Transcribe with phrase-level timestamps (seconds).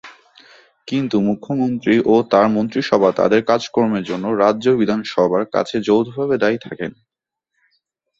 [0.87, 6.91] কিন্তু মুখ্যমন্ত্রী ও তার মন্ত্রিসভা তাদের কাজকর্মের জন্য রাজ্য বিধানসভার কাছে যৌথভাবে দায়ী থাকেন।